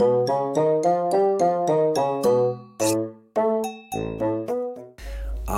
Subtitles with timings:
[0.00, 0.04] あ、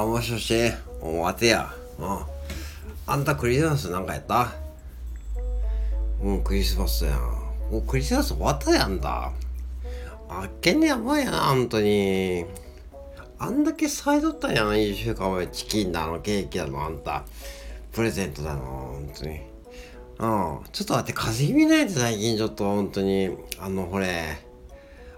[0.06, 0.54] もしもし、
[1.02, 1.70] お待てや。
[1.98, 2.06] うん。
[3.06, 4.54] あんたクリスマスなんかやった？
[6.22, 7.20] うん、クリスマスやん。
[7.70, 9.30] もうクリスマス終わったやんだ。
[10.30, 12.46] あっけんねやばいやな、ほんとに。
[13.38, 15.48] あんだけ咲いとったやん、1週間前。
[15.48, 17.26] チキンだの、ケーキだの、あんた。
[17.92, 19.49] プレゼントだの、ほんとに。
[20.20, 20.60] うん。
[20.72, 23.36] ちょっと待って、風邪気味ないで最近ちょっとほんとに。
[23.58, 24.38] あの、ほれ。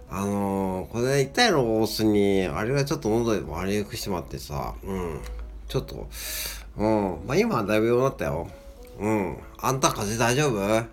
[0.09, 2.46] あのー、これ言ったやろ、大須に。
[2.46, 4.75] あれがちょっと喉で悪くしてまってさ。
[4.85, 5.21] うん。
[5.68, 6.09] ちょっと。
[6.76, 7.18] うん。
[7.26, 8.49] まあ今はだいぶ良くなったよ。
[9.00, 9.39] うん。
[9.59, 10.85] あんた風邪大丈夫？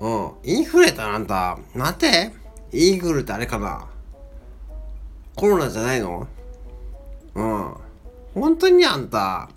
[0.00, 0.50] うん。
[0.50, 1.58] インフルやったな、あんた。
[1.74, 2.32] なんて
[2.72, 3.86] インフルってあれかな
[5.36, 6.26] コロナじゃないの？
[7.34, 7.74] うん。
[8.34, 9.50] 本当にあんた。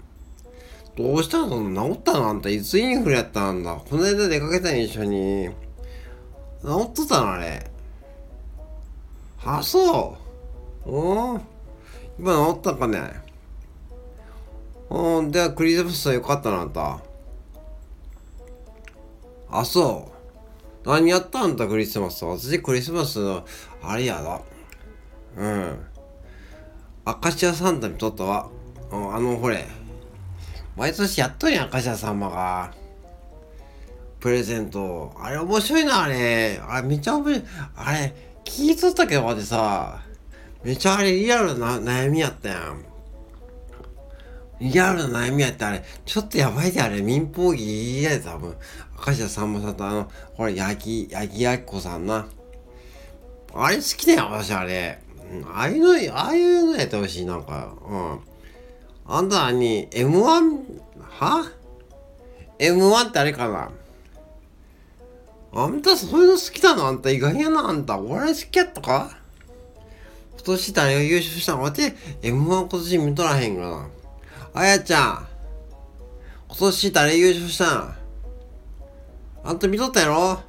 [0.97, 1.91] どうしたの？
[1.91, 2.29] 治ったの？
[2.29, 2.49] あんた。
[2.49, 3.75] いつインフルやったんだ。
[3.75, 5.49] この間出かけたん一緒に。
[6.63, 7.69] 治っとったのあれ。
[9.45, 10.17] あ、そ
[10.85, 10.91] う。
[10.91, 11.41] うん。
[12.17, 13.11] 今治ったかね。
[14.89, 15.31] うん。
[15.31, 16.99] ではクリスマスはよかったなあんた。
[19.51, 20.11] あ、そ
[20.83, 20.89] う。
[20.89, 23.45] 何やったんだクリスマス私クリスマスの、
[23.83, 24.41] あれやだ。
[25.37, 25.79] うん。
[27.05, 28.49] アカシアサンタ見とったわ。
[28.91, 29.76] うん、あの、ほれ。
[30.77, 32.71] 毎年やっとるやん、アカシア様が。
[34.19, 35.11] プレゼント。
[35.19, 36.61] あれ面白いな、あれ。
[36.67, 37.43] あれめっちゃ面白い。
[37.75, 40.03] あれ、聞いとったけど、でさ。
[40.63, 42.85] めちゃあれリアルな悩みやったやん。
[44.59, 48.55] リアルな悩みやってあれ、ちょっとやばいであれ、民放儀やで多分。
[49.07, 52.27] 明石家さんまさんとあの、これ、八木、八木亜希子さんな。
[53.55, 54.99] あれ好きだよ、私あれ。
[55.55, 57.73] ああいうの、ああいうのやってほしい、なんか。
[57.87, 58.26] うん。
[59.07, 60.81] あんた何 ?M1?
[61.19, 61.51] は
[62.59, 63.71] ?M1 ってあれかな?
[65.53, 66.87] あんたそういうの好きなの?
[66.87, 67.97] あんた意外やな、あんた。
[67.97, 69.17] お笑い好きやったか?
[70.33, 71.61] 今年誰が優勝したの?
[71.63, 73.89] 待って M1 今年見とらへんかな。
[74.53, 75.27] あやちゃん。
[76.49, 77.95] 今年誰優勝したん
[79.43, 80.39] あんた見とったやろ?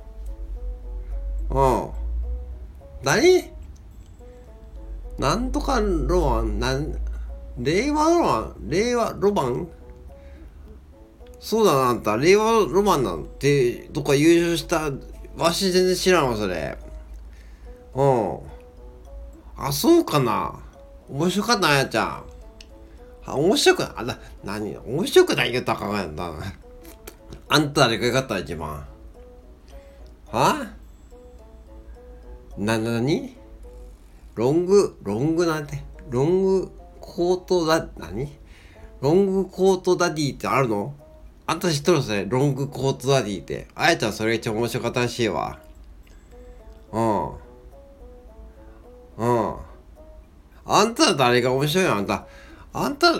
[1.50, 3.05] うん。
[3.05, 3.50] 何?
[5.19, 6.93] なんとかロマンなん、
[7.58, 8.54] 令和ロマン？
[8.69, 9.69] 令和ロマン？
[11.41, 12.16] そうだな、あんた。
[12.16, 14.91] 令和ロマンなんて、どっか優勝した、
[15.36, 16.78] わし全然知らんわ、それ。
[17.94, 18.38] うん。
[19.56, 20.54] あ、そうかな。
[21.08, 22.24] 面白かった、あやちゃん。
[23.24, 24.76] あ、面白くない、あ、な、何？
[24.76, 26.32] 面白くないよ、たかがやんだ。
[27.48, 28.86] あんた誰がよかった一番。
[30.30, 30.72] は？
[32.56, 33.36] な、なに？
[34.34, 36.70] ロング、ロングなんて、ロング
[37.08, 38.30] コートダ、何？
[39.00, 40.94] ロングコートダディってあるの？
[41.46, 43.66] あんた知っとるそれ、ロングコートダディって。
[43.74, 45.58] あやちゃんそれが一番面白かったらしいわ。
[46.92, 47.28] うん。
[49.16, 49.54] うん。
[50.66, 51.94] あんたは誰が面白いの？
[51.94, 52.26] あんた。
[52.74, 53.12] あんた、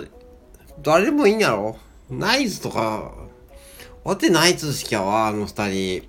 [0.83, 1.77] 誰もいいんやろ？
[2.11, 3.13] ナイツとか、
[4.05, 6.09] わてナイツ好きやわ、あの二人。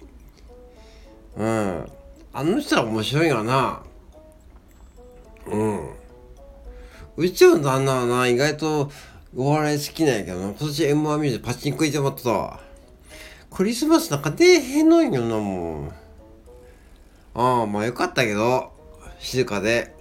[1.38, 1.86] うん。
[2.34, 3.82] あの人ら面白いよな。
[5.48, 5.90] うん。
[7.20, 8.90] うちの旦那はな、意外と
[9.36, 10.48] お笑い好きなんやけどな。
[10.52, 12.62] 今年 M1 見てパチンコ行ってもらったわ。
[13.52, 15.92] クリスマスなんか出えへんのんよな、もう。
[17.34, 18.72] ああ、まあよかったけど、
[19.20, 19.94] 静かで。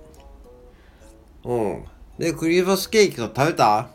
[1.42, 1.84] うん。
[2.20, 3.88] で、クリスマスケーキと食べた？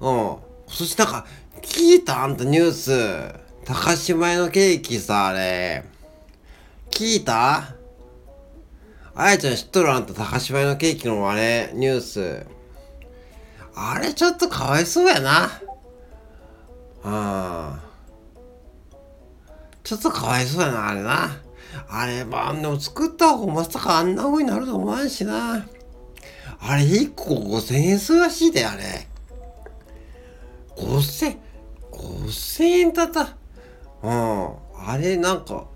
[0.00, 0.36] うん。
[0.66, 1.26] そしてなんか、
[1.60, 2.24] 聞いた？
[2.24, 3.32] あんたニュース。
[3.64, 5.84] 高島屋のケーキさ、あれ。
[6.90, 7.76] 聞いた？
[9.14, 9.92] あやちゃん知っとる？
[9.92, 12.46] あんた高島屋のケーキのあれ、ニュース。
[13.74, 15.44] あれちょっとかわいそうやな。
[15.44, 15.50] あ
[17.04, 17.80] あ。
[19.82, 21.36] ちょっとかわいそうやな、あれな。
[21.88, 25.66] あれ、まあ、でも作った方まさかあんな風になると思わんしな。
[26.60, 29.08] あれ、1個5000円するらしいで、あれ。
[30.76, 31.36] 5000、
[31.90, 33.36] 5000円だった。
[34.02, 34.48] うん。
[34.86, 35.66] あれ、なんか、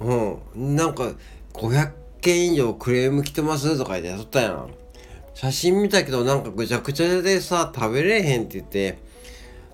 [0.00, 0.14] う
[0.56, 0.76] ん。
[0.76, 1.12] なんか、
[1.54, 1.92] 500
[2.22, 4.70] 件以上クレーム来てますとか言ってやったやん。
[5.34, 8.98] 写真見たけど、なんかぐちゃぐちゃでさ、食べれへんって言って、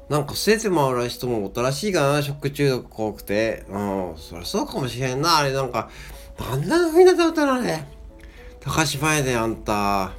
[0.09, 3.65] なんか捨てて回る人もおったらしいかな、食中毒怖くて。
[3.69, 5.91] うん、そりゃそうかもしれんな、あれなんか。
[6.39, 7.85] なんな風になったのあれ。
[8.61, 10.12] 高島屋であんた。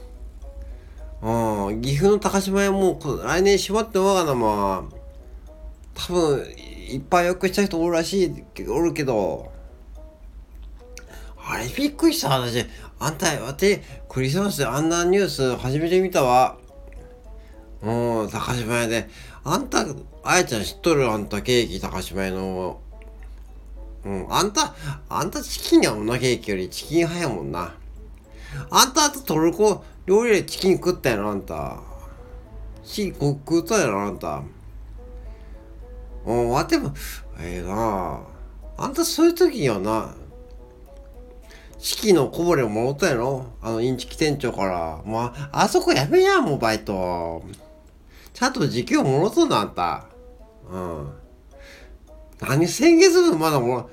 [1.22, 4.96] うん、岐阜の高島屋もう来年閉まってもわがな、まあ。
[5.96, 6.46] 多分、
[6.92, 9.52] いっぱい予約した人おるらしい、おるけど。
[11.59, 12.65] れびっくりした私。
[13.00, 16.57] あんた、わて、クリスマスであんなニュース初めて見たわ。
[17.81, 19.09] うん、高島屋で。
[19.44, 19.85] あんた、
[20.23, 22.81] あやちゃん知っとるあんたケーキ高島屋の。
[24.06, 24.75] うんあんた
[25.09, 27.75] あんたチキンやもんなケーキよりチキン派やもんな
[28.69, 31.79] あんたあとトルコ料理でチキン食ったやろあんた
[32.83, 34.41] チキン食ったやろあんた
[36.25, 36.94] うんわても
[37.39, 38.21] ええな
[38.77, 40.15] あんたそういう時にはな
[41.80, 43.48] チキのこぼれをもろったやろ？
[43.62, 45.02] あのインチキ店長から。
[45.06, 47.44] まああそこやめやもうバイト。
[48.34, 50.06] ちゃんと時給をもろとんなあんた。
[50.70, 51.12] うん。
[52.42, 53.86] 何先月分まだもら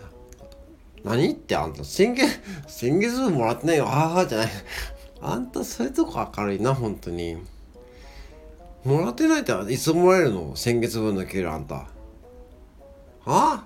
[1.05, 1.85] 何ってあんた。
[1.85, 3.87] 先月先月分もらってないよ。
[3.89, 4.49] ああじゃない。
[5.21, 7.37] あんたそういうとこ明るいな本当に。
[8.85, 10.55] もらってないっていつもらえるの？
[10.57, 11.75] 先月分の給料あんた。
[11.75, 11.87] は
[13.27, 13.65] あ？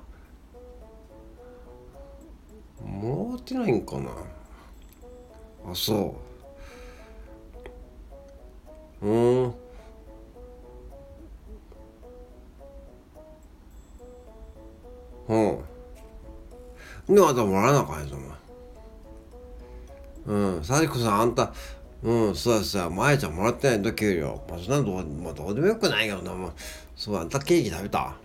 [2.84, 4.10] もらってないんかな。
[5.70, 6.14] あそ
[9.02, 9.06] う。
[9.06, 9.10] う
[9.48, 9.54] ん。
[15.28, 17.14] うん。
[17.14, 18.16] でまたもらわなあかんやぞ
[20.26, 20.64] お前うん。
[20.64, 21.52] サリコさんあんた
[22.02, 22.90] うんそうやそうや。
[22.90, 24.42] まやちゃんもらってないんだ給料。
[24.48, 26.34] まあそんなのどう,、まあ、どうでもよくないけどな。
[26.34, 26.52] もう
[26.96, 28.16] そうあんたケーキ食べた？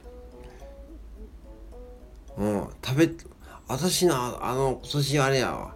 [2.38, 2.68] うん。
[2.84, 3.10] 食べ
[3.68, 5.76] 私なあの今年あれやわ。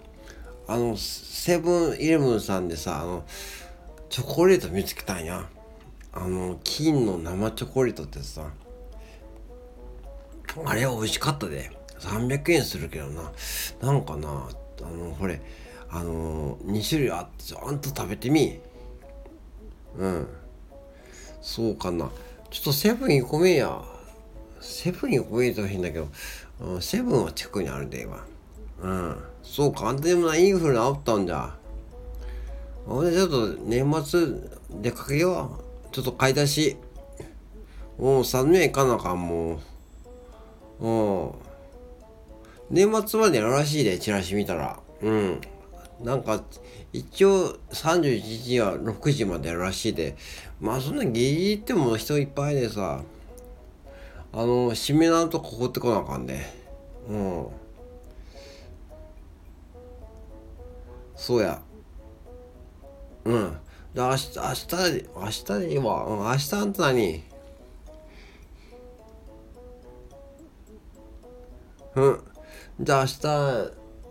[0.67, 3.25] あのセブンイレブンさんでさあの
[4.09, 5.47] チョコレート見つけたんや。
[6.11, 8.49] あの金の生チョコレートってさ
[10.65, 11.71] あれは美味しかったで。
[11.99, 13.31] 300円するけどな。
[13.81, 15.41] なんかなあのこれ
[15.89, 18.59] あの2種類あってちゃんと食べてみ。
[19.97, 20.27] うん。
[21.41, 22.09] そうかな。
[22.51, 23.81] ちょっとセブン行こめや。
[24.61, 26.07] セブン行こめと変だけど、
[26.59, 28.25] うん、セブンは近くにあるで今。
[28.81, 29.17] うん。
[29.43, 31.55] そうかあんたでもなインフル治ったんじゃ。
[32.87, 34.27] 俺ちょっと年末
[34.81, 35.93] 出かけよう。
[35.93, 36.77] ちょっと買い出し。
[37.97, 39.59] もう3年いかなあかんも
[40.79, 41.31] ううん。
[42.69, 44.79] 年末までやるらしいでチラシ見たら。
[45.01, 45.41] うん。
[46.01, 46.41] なんか
[46.93, 50.15] 一応31日は6時までやるらしいで。
[50.59, 53.01] まあそんなギリギリっても人いっぱいでさ。
[54.31, 56.39] あの締めなんとここってこなあかんで
[57.07, 57.47] うん
[61.15, 61.61] そうや
[63.25, 63.57] うん
[63.93, 67.23] で明日明日明日でいいわ、うん、明日あんた何？
[71.95, 72.23] うん
[72.81, 73.05] じゃあ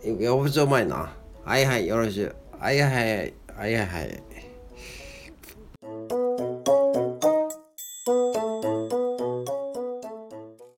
[0.03, 1.11] 明日、やぶちょ前な。
[1.43, 2.35] はいはい、よろしゅう。
[2.59, 3.33] はいはいはい。
[3.57, 4.23] はいはいはい。